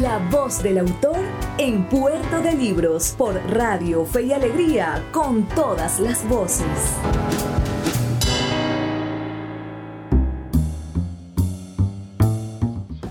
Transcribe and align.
La 0.00 0.16
voz 0.30 0.62
del 0.62 0.78
autor 0.78 1.18
en 1.58 1.84
Puerto 1.84 2.40
de 2.40 2.54
Libros 2.54 3.14
por 3.18 3.34
Radio 3.50 4.06
Fe 4.06 4.22
y 4.22 4.32
Alegría 4.32 5.04
con 5.12 5.46
todas 5.48 6.00
las 6.00 6.26
voces. 6.26 6.66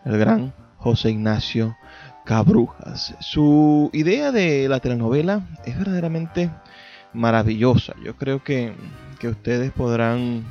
el 0.06 0.18
gran 0.18 0.54
José 0.82 1.12
Ignacio 1.12 1.78
Cabrujas. 2.26 3.16
Su 3.20 3.92
idea 3.94 4.32
de 4.32 4.68
la 4.68 4.80
telenovela 4.80 5.48
es 5.64 5.78
verdaderamente 5.78 6.50
maravillosa. 7.14 7.94
Yo 8.04 8.16
creo 8.16 8.44
que, 8.44 8.74
ustedes 9.24 9.72
podrán 9.72 10.44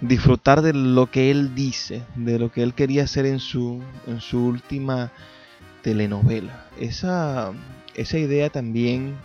disfrutar 0.00 0.62
de 0.62 0.72
lo 0.72 1.10
que 1.10 1.32
él 1.32 1.56
dice, 1.56 2.02
de 2.14 2.38
lo 2.38 2.52
que 2.52 2.62
él 2.62 2.74
quería 2.74 3.02
hacer 3.02 3.26
en 3.26 3.40
su, 3.40 3.82
en 4.06 4.20
su 4.20 4.46
última 4.46 5.10
telenovela. 5.82 6.66
Esa, 6.78 7.52
esa 7.96 8.18
idea 8.18 8.50
también 8.50 9.16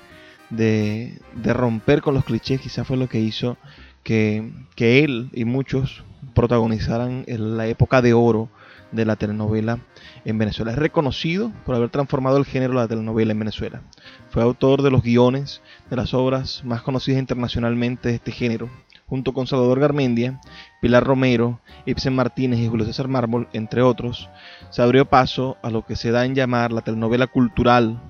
de, 0.50 1.20
de, 1.36 1.54
romper 1.54 2.02
con 2.02 2.16
los 2.16 2.26
clichés 2.26 2.60
quizás 2.60 2.88
fue 2.88 2.98
lo 2.98 3.08
que 3.08 3.20
hizo 3.20 3.58
que, 4.02 4.52
que 4.76 5.04
él 5.04 5.30
y 5.34 5.46
muchos 5.46 6.04
protagonizaran 6.34 7.26
la 7.28 7.68
época 7.68 8.02
de 8.02 8.14
oro 8.14 8.50
de 8.94 9.06
la 9.06 9.16
telenovela 9.16 9.80
en 10.26 10.38
Venezuela. 10.38 10.72
Es 10.72 10.78
reconocido 10.78 11.52
por 11.66 11.76
haber 11.76 11.90
transformado 11.90 12.38
el 12.38 12.46
género 12.46 12.74
de 12.74 12.80
la 12.80 12.88
telenovela 12.88 13.32
en 13.34 13.40
Venezuela. 13.40 13.82
Fue 14.30 14.44
autor 14.44 14.82
de 14.82 14.92
los 14.92 15.04
guiones 15.04 15.62
de 15.90 15.96
las 15.96 16.14
obras 16.14 16.64
más 16.64 16.82
conocidas 16.82 17.20
internacionalmente 17.20 18.10
de 18.10 18.16
este 18.16 18.32
género, 18.32 18.70
junto 19.08 19.34
con 19.34 19.48
Salvador 19.48 19.80
Garmendia, 19.80 20.40
Pilar 20.82 21.04
Romero, 21.04 21.60
Ibsen 21.86 22.16
Martínez 22.16 22.60
y 22.60 22.68
Julio 22.68 22.86
César 22.86 23.08
Mármol, 23.08 23.48
entre 23.54 23.82
otros, 23.82 24.30
se 24.70 24.82
abrió 24.82 25.06
paso 25.06 25.58
a 25.62 25.70
lo 25.70 25.86
que 25.86 25.96
se 25.96 26.12
da 26.12 26.26
en 26.26 26.36
llamar 26.36 26.72
la 26.72 26.82
telenovela 26.82 27.28
cultural, 27.28 28.02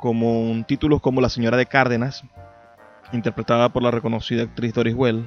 como 0.00 0.64
títulos 0.66 1.00
como 1.00 1.20
La 1.20 1.28
señora 1.28 1.56
de 1.56 1.66
Cárdenas, 1.66 2.24
interpretada 3.12 3.68
por 3.70 3.82
la 3.82 3.90
reconocida 3.90 4.42
actriz 4.42 4.74
Doris 4.74 4.94
Well, 4.94 5.26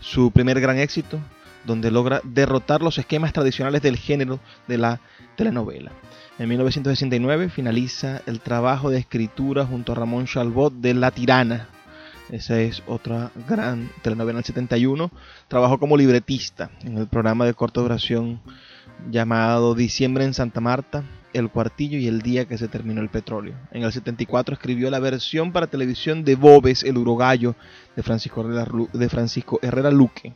su 0.00 0.30
primer 0.30 0.60
gran 0.60 0.78
éxito, 0.78 1.18
donde 1.64 1.90
logra 1.90 2.20
derrotar 2.24 2.82
los 2.82 2.98
esquemas 2.98 3.32
tradicionales 3.32 3.82
del 3.82 3.96
género 3.96 4.40
de 4.68 4.78
la 4.78 5.00
telenovela. 5.36 5.92
En 6.38 6.48
1969 6.48 7.50
finaliza 7.50 8.22
el 8.26 8.40
trabajo 8.40 8.90
de 8.90 8.98
escritura 8.98 9.66
junto 9.66 9.92
a 9.92 9.94
Ramón 9.94 10.26
Chalbot 10.26 10.72
de 10.72 10.94
La 10.94 11.10
Tirana. 11.10 11.68
Esa 12.30 12.60
es 12.60 12.82
otra 12.86 13.30
gran 13.48 13.90
telenovela 14.02 14.38
del 14.38 14.44
71. 14.44 15.10
Trabajó 15.48 15.78
como 15.78 15.96
libretista 15.96 16.70
en 16.82 16.96
el 16.96 17.08
programa 17.08 17.44
de 17.44 17.54
corta 17.54 17.80
duración 17.80 18.40
llamado 19.10 19.74
Diciembre 19.74 20.24
en 20.24 20.34
Santa 20.34 20.60
Marta, 20.60 21.04
El 21.32 21.50
Cuartillo 21.50 21.98
y 21.98 22.06
el 22.06 22.22
Día 22.22 22.46
que 22.46 22.58
se 22.58 22.68
terminó 22.68 23.00
el 23.00 23.08
petróleo. 23.08 23.54
En 23.72 23.82
el 23.82 23.92
74 23.92 24.54
escribió 24.54 24.90
la 24.90 24.98
versión 24.98 25.52
para 25.52 25.66
televisión 25.66 26.24
de 26.24 26.36
Bobes, 26.36 26.84
el 26.84 26.98
Urogallo, 26.98 27.54
de 27.96 28.02
Francisco 28.02 28.44
de 28.44 29.08
Francisco 29.08 29.58
Herrera 29.62 29.90
Luque. 29.90 30.34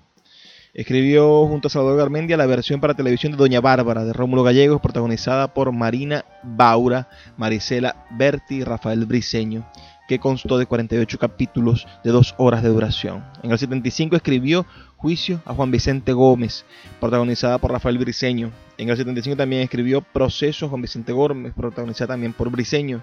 Escribió 0.74 1.46
junto 1.46 1.68
a 1.68 1.70
Salvador 1.70 1.98
Garmendia 1.98 2.36
la 2.36 2.46
versión 2.46 2.80
para 2.80 2.94
televisión 2.94 3.30
de 3.30 3.38
Doña 3.38 3.60
Bárbara 3.60 4.04
de 4.04 4.12
Rómulo 4.12 4.42
Gallegos, 4.42 4.80
protagonizada 4.80 5.54
por 5.54 5.70
Marina 5.70 6.24
Baura, 6.42 7.08
Marisela 7.36 8.04
Berti 8.10 8.56
y 8.56 8.64
Rafael 8.64 9.06
Briceño, 9.06 9.64
que 10.08 10.18
constó 10.18 10.58
de 10.58 10.66
48 10.66 11.16
capítulos 11.16 11.86
de 12.02 12.10
dos 12.10 12.34
horas 12.38 12.64
de 12.64 12.70
duración. 12.70 13.24
En 13.44 13.52
el 13.52 13.58
75 13.60 14.16
escribió 14.16 14.66
Juicio 14.96 15.40
a 15.44 15.54
Juan 15.54 15.70
Vicente 15.70 16.12
Gómez, 16.12 16.64
protagonizada 16.98 17.58
por 17.58 17.70
Rafael 17.70 17.96
Briceño. 17.96 18.50
En 18.76 18.88
el 18.88 18.96
75 18.96 19.36
también 19.36 19.62
escribió 19.62 20.00
Proceso 20.00 20.66
a 20.66 20.68
Juan 20.70 20.82
Vicente 20.82 21.12
Gómez, 21.12 21.52
protagonizada 21.54 22.14
también 22.14 22.32
por 22.32 22.50
Briceño. 22.50 23.00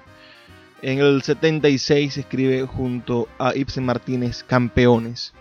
En 0.81 0.99
el 0.99 1.21
76 1.21 2.17
escribe 2.17 2.63
junto 2.63 3.29
a 3.39 3.55
Ibsen 3.55 3.85
Martínez 3.85 4.43
Campeones. 4.43 5.33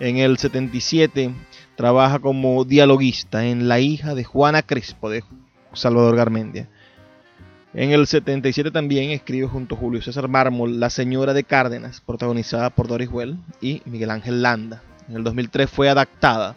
En 0.00 0.16
el 0.16 0.38
77 0.38 1.34
trabaja 1.78 2.18
como 2.18 2.64
dialoguista 2.64 3.46
en 3.46 3.68
La 3.68 3.78
hija 3.78 4.16
de 4.16 4.24
Juana 4.24 4.62
Crespo 4.62 5.10
de 5.10 5.22
Salvador 5.74 6.16
Garmendia. 6.16 6.68
En 7.72 7.92
el 7.92 8.08
77 8.08 8.72
también 8.72 9.12
escribe 9.12 9.46
junto 9.46 9.76
a 9.76 9.78
Julio 9.78 10.02
César 10.02 10.26
Mármol 10.26 10.80
La 10.80 10.90
señora 10.90 11.34
de 11.34 11.44
Cárdenas, 11.44 12.00
protagonizada 12.00 12.70
por 12.70 12.88
Doris 12.88 13.08
Well 13.12 13.38
y 13.60 13.80
Miguel 13.84 14.10
Ángel 14.10 14.42
Landa. 14.42 14.82
En 15.08 15.14
el 15.14 15.22
2003 15.22 15.70
fue 15.70 15.88
adaptada 15.88 16.56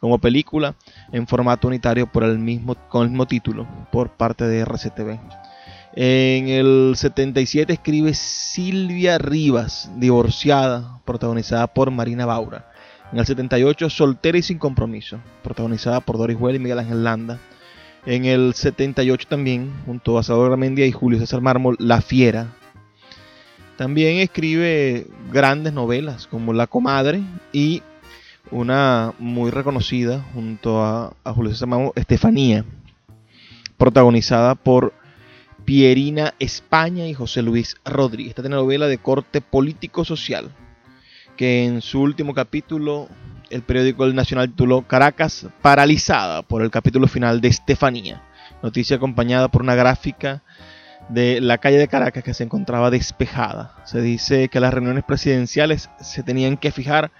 como 0.00 0.16
película 0.16 0.74
en 1.12 1.26
formato 1.26 1.68
unitario 1.68 2.10
por 2.10 2.24
el 2.24 2.38
mismo, 2.38 2.74
con 2.88 3.02
el 3.02 3.10
mismo 3.10 3.26
título 3.26 3.68
por 3.92 4.12
parte 4.16 4.46
de 4.46 4.64
RCTV. 4.64 5.18
En 5.94 6.48
el 6.48 6.94
77 6.96 7.70
escribe 7.70 8.14
Silvia 8.14 9.18
Rivas, 9.18 9.90
divorciada, 9.96 11.02
protagonizada 11.04 11.66
por 11.66 11.90
Marina 11.90 12.24
Baura. 12.24 12.70
En 13.14 13.20
el 13.20 13.26
78, 13.26 13.90
Soltera 13.90 14.38
y 14.38 14.42
sin 14.42 14.58
compromiso, 14.58 15.20
protagonizada 15.44 16.00
por 16.00 16.18
Doris 16.18 16.36
Well 16.36 16.56
y 16.56 16.58
Miguel 16.58 16.80
Ángel 16.80 17.04
Landa. 17.04 17.38
En 18.06 18.24
el 18.24 18.54
78 18.54 19.28
también, 19.28 19.72
junto 19.86 20.18
a 20.18 20.24
Salvador 20.24 20.56
Mendia 20.56 20.84
y 20.84 20.90
Julio 20.90 21.20
César 21.20 21.40
Mármol, 21.40 21.76
La 21.78 22.00
Fiera. 22.00 22.48
También 23.76 24.16
escribe 24.16 25.06
grandes 25.32 25.72
novelas 25.72 26.26
como 26.26 26.52
La 26.52 26.66
Comadre 26.66 27.22
y 27.52 27.84
una 28.50 29.14
muy 29.20 29.52
reconocida 29.52 30.20
junto 30.34 30.82
a, 30.82 31.14
Julio 31.24 31.52
César 31.52 31.68
Mármol, 31.68 31.92
Estefanía, 31.94 32.64
protagonizada 33.76 34.56
por 34.56 34.92
Pierina 35.64 36.34
España 36.40 37.06
y 37.06 37.14
José 37.14 37.42
Luis 37.42 37.76
Rodríguez. 37.84 38.30
Esta 38.30 38.42
telenovela 38.42 38.88
de 38.88 38.98
corte 38.98 39.40
político-social 39.40 40.50
que 41.36 41.64
en 41.64 41.80
su 41.80 42.00
último 42.00 42.34
capítulo 42.34 43.08
el 43.50 43.62
periódico 43.62 44.04
El 44.04 44.14
Nacional 44.14 44.48
tituló 44.48 44.82
Caracas 44.82 45.46
paralizada 45.62 46.42
por 46.42 46.62
el 46.62 46.70
capítulo 46.70 47.06
final 47.06 47.40
de 47.40 47.48
Estefanía. 47.48 48.22
Noticia 48.62 48.96
acompañada 48.96 49.48
por 49.48 49.62
una 49.62 49.74
gráfica 49.74 50.42
de 51.08 51.40
la 51.40 51.58
calle 51.58 51.78
de 51.78 51.88
Caracas 51.88 52.24
que 52.24 52.34
se 52.34 52.44
encontraba 52.44 52.90
despejada. 52.90 53.74
Se 53.84 54.00
dice 54.00 54.48
que 54.48 54.60
las 54.60 54.72
reuniones 54.72 55.04
presidenciales 55.04 55.90
se 56.00 56.22
tenían 56.22 56.56
que 56.56 56.72
fijar 56.72 57.10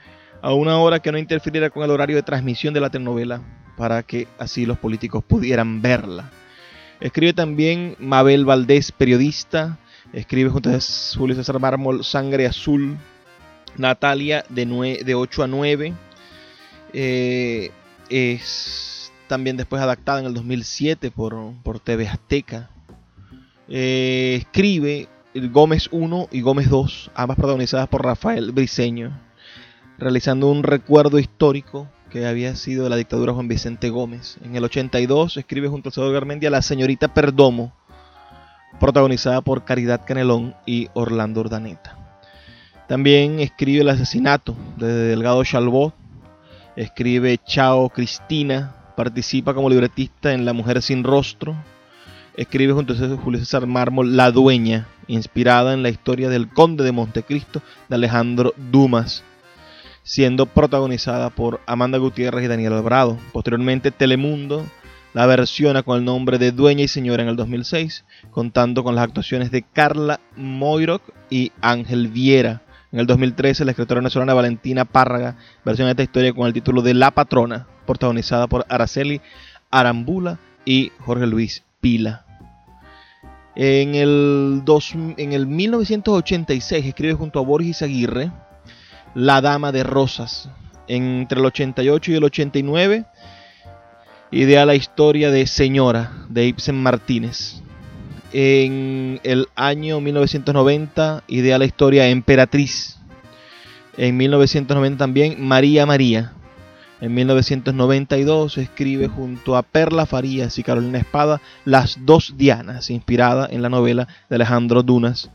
a 0.42 0.52
una 0.52 0.78
hora 0.78 1.00
que 1.00 1.12
no 1.12 1.18
interfiriera 1.18 1.70
con 1.70 1.82
el 1.82 1.90
horario 1.90 2.16
de 2.16 2.22
transmisión 2.22 2.74
de 2.74 2.80
la 2.80 2.90
telenovela 2.90 3.42
para 3.76 4.02
que 4.02 4.28
así 4.38 4.66
los 4.66 4.78
políticos 4.78 5.24
pudieran 5.24 5.82
verla. 5.82 6.30
Escribe 7.00 7.32
también 7.32 7.96
Mabel 7.98 8.44
Valdés, 8.44 8.92
periodista. 8.92 9.78
Escribe 10.12 10.50
junto 10.50 10.70
a 10.70 10.78
Julio 11.16 11.34
César 11.34 11.58
Mármol 11.58 12.04
Sangre 12.04 12.46
Azul, 12.46 12.96
Natalia 13.76 14.44
de, 14.48 15.02
de 15.04 15.14
8 15.14 15.42
a 15.42 15.46
9. 15.46 15.94
Eh, 16.92 17.70
es 18.08 19.12
también 19.26 19.56
después 19.56 19.82
adaptada 19.82 20.20
en 20.20 20.26
el 20.26 20.34
2007 20.34 21.10
por, 21.10 21.36
por 21.62 21.80
TV 21.80 22.08
Azteca. 22.08 22.70
Eh, 23.68 24.36
escribe 24.40 25.08
Gómez 25.34 25.88
1 25.90 26.28
y 26.30 26.40
Gómez 26.42 26.68
2, 26.68 27.10
ambas 27.14 27.36
protagonizadas 27.36 27.88
por 27.88 28.04
Rafael 28.04 28.52
Briceño, 28.52 29.18
realizando 29.98 30.50
un 30.50 30.62
recuerdo 30.62 31.18
histórico 31.18 31.88
que 32.10 32.26
había 32.26 32.54
sido 32.54 32.84
de 32.84 32.90
la 32.90 32.96
dictadura 32.96 33.32
Juan 33.32 33.48
Vicente 33.48 33.90
Gómez. 33.90 34.38
En 34.44 34.54
el 34.54 34.64
82 34.64 35.36
escribe 35.36 35.68
junto 35.68 35.88
a 35.88 35.92
Salvador 35.92 36.14
Garmendia 36.14 36.50
La 36.50 36.62
señorita 36.62 37.12
Perdomo, 37.12 37.72
protagonizada 38.78 39.40
por 39.40 39.64
Caridad 39.64 40.02
Canelón 40.06 40.54
y 40.66 40.88
Orlando 40.94 41.40
Urdaneta. 41.40 42.03
También 42.88 43.40
escribe 43.40 43.80
El 43.80 43.88
asesinato 43.88 44.54
de 44.76 44.86
Delgado 44.86 45.42
Chalbot, 45.42 45.94
escribe 46.76 47.38
Chao 47.46 47.88
Cristina, 47.88 48.74
participa 48.94 49.54
como 49.54 49.70
libretista 49.70 50.32
en 50.32 50.44
La 50.44 50.52
mujer 50.52 50.82
sin 50.82 51.02
rostro, 51.02 51.56
escribe 52.36 52.74
junto 52.74 52.92
a 52.92 53.16
Julio 53.16 53.40
César 53.40 53.66
Mármol 53.66 54.16
La 54.16 54.30
dueña, 54.30 54.86
inspirada 55.06 55.72
en 55.72 55.82
la 55.82 55.88
historia 55.88 56.28
del 56.28 56.48
conde 56.48 56.84
de 56.84 56.92
Montecristo 56.92 57.62
de 57.88 57.94
Alejandro 57.94 58.52
Dumas, 58.70 59.24
siendo 60.02 60.44
protagonizada 60.44 61.30
por 61.30 61.62
Amanda 61.66 61.96
Gutiérrez 61.96 62.44
y 62.44 62.48
Daniel 62.48 62.74
Alvarado. 62.74 63.16
Posteriormente 63.32 63.92
Telemundo 63.92 64.64
la 65.14 65.26
versiona 65.26 65.84
con 65.84 65.98
el 65.98 66.04
nombre 66.04 66.38
de 66.38 66.50
Dueña 66.50 66.82
y 66.82 66.88
Señora 66.88 67.22
en 67.22 67.28
el 67.28 67.36
2006, 67.36 68.04
contando 68.32 68.82
con 68.82 68.96
las 68.96 69.04
actuaciones 69.04 69.52
de 69.52 69.62
Carla 69.62 70.18
Moiroc 70.36 71.02
y 71.30 71.52
Ángel 71.60 72.08
Viera. 72.08 72.62
En 72.94 73.00
el 73.00 73.06
2013, 73.08 73.64
la 73.64 73.72
escritora 73.72 74.00
nacional 74.00 74.36
Valentina 74.36 74.84
Párraga 74.84 75.36
versiona 75.64 75.90
esta 75.90 76.04
historia 76.04 76.32
con 76.32 76.46
el 76.46 76.52
título 76.52 76.80
de 76.80 76.94
La 76.94 77.10
Patrona, 77.10 77.66
protagonizada 77.88 78.46
por 78.46 78.64
Araceli 78.68 79.20
Arambula 79.72 80.38
y 80.64 80.92
Jorge 81.00 81.26
Luis 81.26 81.64
Pila. 81.80 82.24
En 83.56 83.96
el, 83.96 84.62
en 85.16 85.32
el 85.32 85.46
1986 85.48 86.86
escribe 86.86 87.14
junto 87.14 87.40
a 87.40 87.42
Borges 87.42 87.82
Aguirre 87.82 88.30
La 89.16 89.40
Dama 89.40 89.72
de 89.72 89.82
Rosas. 89.82 90.48
Entre 90.86 91.40
el 91.40 91.46
88 91.46 92.12
y 92.12 92.14
el 92.14 92.22
89 92.22 93.06
idea 94.30 94.64
la 94.66 94.76
historia 94.76 95.32
de 95.32 95.48
Señora 95.48 96.12
de 96.28 96.46
Ibsen 96.46 96.80
Martínez. 96.80 97.60
En 98.36 99.20
el 99.22 99.46
año 99.54 100.00
1990 100.00 101.22
idea 101.28 101.56
la 101.56 101.66
historia 101.66 102.08
Emperatriz. 102.08 102.98
En 103.96 104.16
1990 104.16 104.98
también 104.98 105.40
María 105.40 105.86
María. 105.86 106.32
En 107.00 107.14
1992 107.14 108.58
escribe 108.58 109.06
junto 109.06 109.56
a 109.56 109.62
Perla 109.62 110.04
Farías 110.04 110.58
y 110.58 110.64
Carolina 110.64 110.98
Espada 110.98 111.40
Las 111.64 111.98
dos 112.04 112.34
Dianas, 112.36 112.90
inspirada 112.90 113.46
en 113.48 113.62
la 113.62 113.68
novela 113.68 114.08
de 114.28 114.34
Alejandro 114.34 114.82
Dumas, 114.82 115.30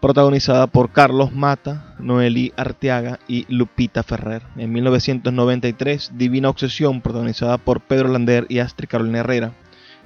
protagonizada 0.00 0.66
por 0.66 0.90
Carlos 0.90 1.32
Mata, 1.32 1.94
Noeli 2.00 2.54
Arteaga 2.56 3.20
y 3.28 3.46
Lupita 3.48 4.02
Ferrer. 4.02 4.42
En 4.56 4.72
1993, 4.72 6.10
Divina 6.16 6.48
Obsesión, 6.48 7.02
protagonizada 7.02 7.56
por 7.56 7.82
Pedro 7.82 8.08
Lander 8.08 8.46
y 8.48 8.58
Astrid 8.58 8.88
Carolina 8.88 9.20
Herrera. 9.20 9.52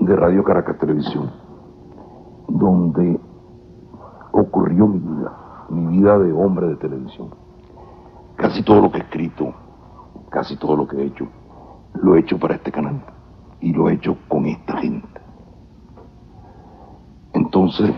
de 0.00 0.16
Radio 0.16 0.42
Caracas 0.42 0.78
Televisión, 0.78 1.30
donde 2.48 3.20
ocurrió 4.32 4.86
mi 4.86 4.98
vida, 4.98 5.66
mi 5.68 5.98
vida 5.98 6.18
de 6.18 6.32
hombre 6.32 6.68
de 6.68 6.76
televisión. 6.76 7.28
Casi 8.36 8.62
todo 8.62 8.80
lo 8.80 8.90
que 8.90 8.98
he 8.98 9.02
escrito, 9.02 9.52
casi 10.30 10.56
todo 10.56 10.74
lo 10.74 10.88
que 10.88 10.96
he 10.96 11.04
hecho, 11.04 11.26
lo 11.94 12.16
he 12.16 12.20
hecho 12.20 12.38
para 12.38 12.54
este 12.54 12.72
canal 12.72 13.02
y 13.60 13.72
lo 13.72 13.90
he 13.90 13.94
hecho 13.94 14.16
con 14.26 14.46
esta 14.46 14.78
gente. 14.78 15.20
Entonces, 17.34 17.90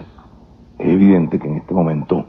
es 0.79 0.89
evidente 0.89 1.39
que 1.39 1.47
en 1.47 1.59
este 1.59 1.73
momento, 1.73 2.25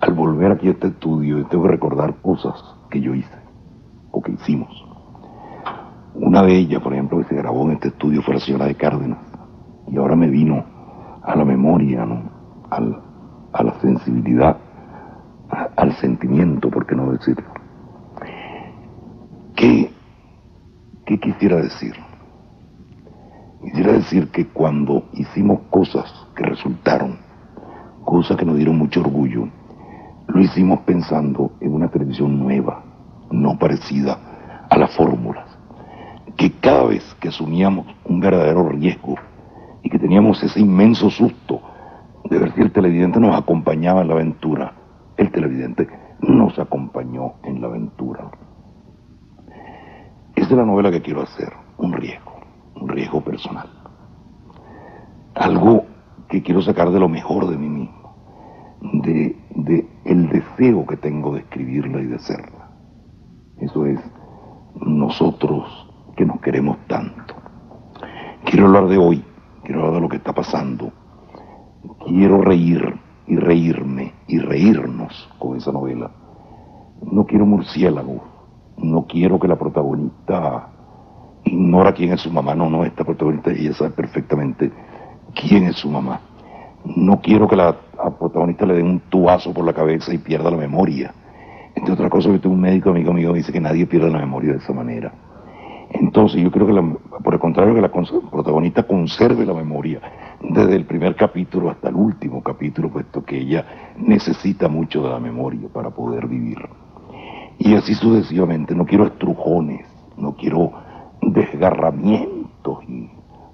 al 0.00 0.12
volver 0.12 0.50
aquí 0.50 0.66
a 0.66 0.72
este 0.72 0.88
estudio, 0.88 1.46
tengo 1.46 1.64
que 1.64 1.70
recordar 1.70 2.16
cosas 2.16 2.60
que 2.90 3.00
yo 3.00 3.14
hice 3.14 3.38
o 4.10 4.20
que 4.20 4.32
hicimos. 4.32 4.93
Una 6.14 6.42
de 6.42 6.56
ellas, 6.56 6.80
por 6.82 6.92
ejemplo, 6.92 7.18
que 7.18 7.24
se 7.24 7.34
grabó 7.34 7.64
en 7.64 7.72
este 7.72 7.88
estudio 7.88 8.22
fue 8.22 8.34
la 8.34 8.40
señora 8.40 8.66
de 8.66 8.74
Cárdenas. 8.74 9.18
Y 9.88 9.96
ahora 9.96 10.16
me 10.16 10.28
vino 10.28 10.64
a 11.22 11.34
la 11.36 11.44
memoria, 11.44 12.04
¿no? 12.04 12.32
a 12.70 13.62
la 13.62 13.80
sensibilidad, 13.80 14.56
al 15.76 15.92
sentimiento, 15.96 16.70
por 16.70 16.86
qué 16.86 16.94
no 16.94 17.12
decirlo. 17.12 17.46
¿Qué, 19.54 19.90
¿Qué 21.06 21.18
quisiera 21.20 21.56
decir? 21.56 21.94
Quisiera 23.62 23.92
decir 23.92 24.28
que 24.30 24.46
cuando 24.48 25.04
hicimos 25.12 25.60
cosas 25.70 26.12
que 26.34 26.44
resultaron 26.44 27.18
cosa 28.04 28.36
que 28.36 28.44
nos 28.44 28.56
dieron 28.56 28.76
mucho 28.76 29.00
orgullo, 29.00 29.48
lo 30.26 30.40
hicimos 30.40 30.80
pensando 30.80 31.52
en 31.60 31.74
una 31.74 31.88
televisión 31.88 32.38
nueva, 32.38 32.82
no 33.30 33.58
parecida 33.58 34.18
a 34.68 34.78
las 34.78 34.94
fórmulas, 34.96 35.46
que 36.36 36.52
cada 36.52 36.84
vez 36.84 37.02
que 37.20 37.28
asumíamos 37.28 37.86
un 38.04 38.20
verdadero 38.20 38.68
riesgo 38.68 39.14
y 39.82 39.90
que 39.90 39.98
teníamos 39.98 40.42
ese 40.42 40.60
inmenso 40.60 41.10
susto 41.10 41.60
de 42.24 42.38
ver 42.38 42.52
si 42.54 42.62
el 42.62 42.72
televidente 42.72 43.20
nos 43.20 43.36
acompañaba 43.36 44.02
en 44.02 44.08
la 44.08 44.14
aventura, 44.14 44.72
el 45.16 45.30
televidente 45.30 45.88
nos 46.20 46.58
acompañó 46.58 47.34
en 47.44 47.60
la 47.60 47.68
aventura. 47.68 48.30
Esa 50.34 50.48
es 50.48 50.56
la 50.56 50.64
novela 50.64 50.90
que 50.90 51.02
quiero 51.02 51.22
hacer, 51.22 51.52
un 51.78 51.92
riesgo, 51.92 52.32
un 52.76 52.88
riesgo 52.88 53.20
personal. 53.22 53.68
Algo 55.34 55.84
que 56.28 56.42
quiero 56.42 56.62
sacar 56.62 56.90
de 56.90 56.98
lo 56.98 57.08
mejor 57.08 57.46
de 57.48 57.56
mí 57.56 57.68
mismo, 57.68 58.16
de, 59.02 59.36
de 59.54 59.88
el 60.04 60.28
deseo 60.28 60.86
que 60.86 60.96
tengo 60.96 61.34
de 61.34 61.40
escribirla 61.40 62.00
y 62.00 62.06
de 62.06 62.16
hacerla. 62.16 62.70
Eso 63.58 63.86
es 63.86 64.00
nosotros 64.74 65.83
que 66.14 66.24
nos 66.24 66.40
queremos 66.40 66.78
tanto. 66.86 67.34
Quiero 68.44 68.66
hablar 68.66 68.86
de 68.86 68.98
hoy, 68.98 69.24
quiero 69.62 69.80
hablar 69.80 69.94
de 69.94 70.00
lo 70.00 70.08
que 70.08 70.16
está 70.16 70.32
pasando. 70.32 70.92
Quiero 72.06 72.40
reír 72.40 73.00
y 73.26 73.36
reírme 73.36 74.12
y 74.26 74.38
reírnos 74.38 75.28
con 75.38 75.56
esa 75.56 75.72
novela. 75.72 76.10
No 77.02 77.24
quiero 77.26 77.46
murciélago, 77.46 78.22
no 78.78 79.06
quiero 79.06 79.38
que 79.38 79.48
la 79.48 79.56
protagonista 79.56 80.68
ignora 81.44 81.92
quién 81.92 82.12
es 82.12 82.20
su 82.20 82.30
mamá. 82.30 82.54
No, 82.54 82.70
no, 82.70 82.84
esta 82.84 83.04
protagonista 83.04 83.50
ella 83.50 83.72
sabe 83.74 83.90
perfectamente 83.90 84.72
quién 85.34 85.64
es 85.64 85.76
su 85.76 85.88
mamá. 85.88 86.20
No 86.84 87.20
quiero 87.20 87.48
que 87.48 87.56
la 87.56 87.74
protagonista 88.18 88.66
le 88.66 88.74
dé 88.74 88.82
un 88.82 89.00
tubazo 89.08 89.52
por 89.52 89.64
la 89.64 89.72
cabeza 89.72 90.12
y 90.12 90.18
pierda 90.18 90.50
la 90.50 90.56
memoria. 90.56 91.14
Entre 91.74 91.92
otras 91.92 92.10
cosas, 92.10 92.32
yo 92.32 92.40
tengo 92.40 92.54
un 92.54 92.60
médico 92.60 92.90
amigo 92.90 93.12
mío 93.12 93.32
dice 93.32 93.52
que 93.52 93.60
nadie 93.60 93.86
pierde 93.86 94.10
la 94.10 94.18
memoria 94.18 94.52
de 94.52 94.58
esa 94.58 94.72
manera. 94.72 95.12
Entonces, 95.94 96.42
yo 96.42 96.50
creo 96.50 96.66
que, 96.66 96.98
por 97.22 97.34
el 97.34 97.40
contrario, 97.40 97.72
que 97.72 97.80
la 97.80 97.88
protagonista 97.88 98.82
conserve 98.82 99.46
la 99.46 99.54
memoria 99.54 100.00
desde 100.40 100.74
el 100.74 100.86
primer 100.86 101.14
capítulo 101.14 101.70
hasta 101.70 101.88
el 101.88 101.94
último 101.94 102.42
capítulo, 102.42 102.90
puesto 102.90 103.24
que 103.24 103.38
ella 103.38 103.94
necesita 103.96 104.66
mucho 104.66 105.04
de 105.04 105.10
la 105.10 105.20
memoria 105.20 105.68
para 105.72 105.90
poder 105.90 106.26
vivir. 106.26 106.58
Y 107.58 107.76
así 107.76 107.94
sucesivamente, 107.94 108.74
no 108.74 108.84
quiero 108.84 109.06
estrujones, 109.06 109.86
no 110.16 110.34
quiero 110.34 110.72
desgarramientos 111.22 112.82
y 112.88 113.08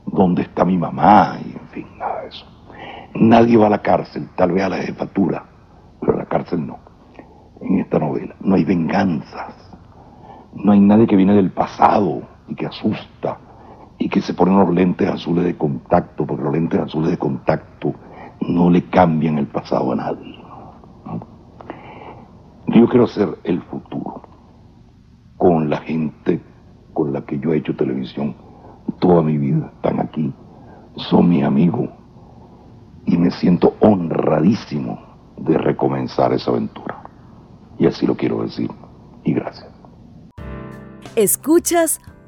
dónde 0.07 0.43
está 0.43 0.65
mi 0.65 0.79
mamá 0.79 1.39
y 1.45 1.53
en 1.53 1.69
fin, 1.69 1.87
nada 1.99 2.23
de 2.23 2.29
eso. 2.29 2.47
Nadie 3.17 3.59
va 3.59 3.67
a 3.67 3.71
la 3.71 3.83
cárcel, 3.83 4.31
tal 4.35 4.53
vez 4.53 4.63
a 4.63 4.71
la 4.71 4.79
jefatura, 4.79 5.45
pero 6.01 6.15
a 6.15 6.17
la 6.17 6.27
cárcel 6.27 6.67
no. 6.67 6.79
En 7.61 7.81
esta 7.81 7.99
novela 7.99 8.35
no 8.41 8.55
hay 8.55 8.65
venganzas, 8.65 9.55
no 10.55 10.73
hay 10.73 10.81
nadie 10.81 11.07
que 11.07 11.17
viene 11.17 11.35
del 11.35 11.51
pasado 11.51 12.30
y 12.51 12.55
que 12.55 12.67
asusta 12.67 13.39
y 13.99 14.09
que 14.09 14.21
se 14.21 14.35
ponen 14.35 14.59
los 14.59 14.75
lentes 14.75 15.09
azules 15.09 15.45
de 15.45 15.57
contacto, 15.57 16.27
porque 16.27 16.43
los 16.43 16.53
lentes 16.53 16.81
azules 16.81 17.11
de 17.11 17.19
contacto 17.19 17.95
no 18.41 18.71
le 18.71 18.85
cambian 18.87 19.39
el 19.39 19.47
pasado 19.47 19.93
a 19.93 19.97
nadie. 19.97 20.39
Yo 22.67 22.89
quiero 22.89 23.05
hacer 23.05 23.39
el 23.45 23.61
futuro 23.63 24.23
con 25.37 25.69
la 25.69 25.79
gente 25.79 26.41
con 26.93 27.13
la 27.13 27.23
que 27.23 27.39
yo 27.39 27.53
he 27.53 27.59
hecho 27.59 27.77
televisión 27.77 28.35
toda 29.01 29.23
mi 29.23 29.37
vida. 29.39 29.73
Están 29.77 30.01
aquí, 30.01 30.33
son 30.97 31.29
mis 31.29 31.45
amigos 31.45 31.91
y 33.07 33.17
me 33.17 33.31
siento 33.31 33.75
honradísimo 33.81 34.99
de 35.37 35.59
recomenzar 35.59 36.33
esa 36.33 36.53
aventura. 36.53 37.03
Y 37.79 37.87
así 37.87 38.07
lo 38.07 38.17
quiero 38.17 38.43
decir. 38.43 38.71
Y 39.25 39.33
gracias. 39.33 39.69
Escuchas 41.17 42.01